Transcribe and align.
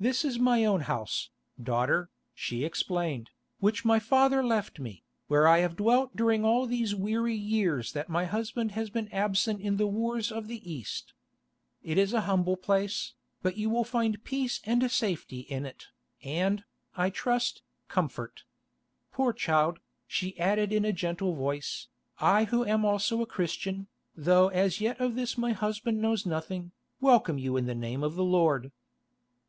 "This 0.00 0.24
is 0.24 0.36
my 0.36 0.64
own 0.64 0.80
house, 0.80 1.30
daughter," 1.62 2.10
she 2.34 2.64
explained, 2.64 3.30
"which 3.60 3.84
my 3.84 4.00
father 4.00 4.42
left 4.42 4.80
me, 4.80 5.04
where 5.28 5.46
I 5.46 5.58
have 5.58 5.76
dwelt 5.76 6.16
during 6.16 6.44
all 6.44 6.66
these 6.66 6.92
weary 6.92 7.36
years 7.36 7.92
that 7.92 8.08
my 8.08 8.24
husband 8.24 8.72
has 8.72 8.90
been 8.90 9.06
absent 9.12 9.60
in 9.60 9.76
the 9.76 9.86
wars 9.86 10.32
of 10.32 10.48
the 10.48 10.68
East. 10.68 11.12
It 11.84 11.98
is 11.98 12.12
a 12.12 12.22
humble 12.22 12.56
place, 12.56 13.12
but 13.42 13.56
you 13.56 13.70
will 13.70 13.84
find 13.84 14.24
peace 14.24 14.60
and 14.64 14.90
safety 14.90 15.40
in 15.40 15.64
it, 15.64 15.86
and, 16.24 16.64
I 16.96 17.08
trust, 17.08 17.62
comfort. 17.86 18.42
Poor 19.12 19.32
child," 19.32 19.78
she 20.08 20.36
added 20.36 20.72
in 20.72 20.84
a 20.84 20.92
gentle 20.92 21.36
voice, 21.36 21.86
"I 22.18 22.44
who 22.46 22.64
am 22.66 22.84
also 22.84 23.22
a 23.22 23.26
Christian, 23.26 23.86
though 24.16 24.48
as 24.48 24.80
yet 24.80 25.00
of 25.00 25.14
this 25.14 25.38
my 25.38 25.52
husband 25.52 26.02
knows 26.02 26.26
nothing, 26.26 26.72
welcome 27.00 27.38
you 27.38 27.56
in 27.56 27.66
the 27.66 27.74
Name 27.74 28.02
of 28.02 28.16
the 28.16 28.24
Lord." 28.24 28.72